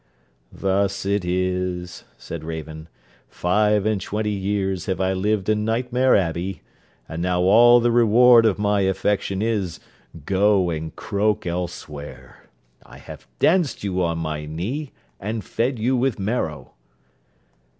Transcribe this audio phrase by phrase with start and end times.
[0.51, 2.89] 'Thus it is,' said Raven.
[3.29, 6.63] 'Five and twenty years have I lived in Nightmare Abbey,
[7.07, 9.79] and now all the reward of my affection is
[10.25, 12.49] Go, and croak elsewhere.
[12.83, 16.73] I have danced you on my knee, and fed you with marrow.'